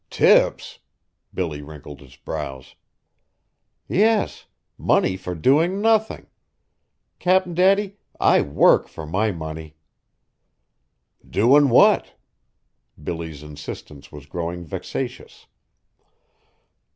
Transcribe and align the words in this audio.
"Tips?" 0.09 0.79
Billy 1.31 1.61
wrinkled 1.61 2.01
his 2.01 2.15
brows. 2.15 2.73
"Yes. 3.87 4.47
Money 4.75 5.15
for 5.15 5.35
doing 5.35 5.79
nothing. 5.79 6.25
Cap'n 7.19 7.53
Daddy, 7.53 7.97
I 8.19 8.41
work 8.41 8.87
for 8.87 9.05
my 9.05 9.29
money." 9.31 9.75
"Doin' 11.29 11.69
what?" 11.69 12.15
Billy's 13.03 13.43
insistence 13.43 14.11
was 14.11 14.25
growing 14.25 14.65
vexatious. 14.65 15.45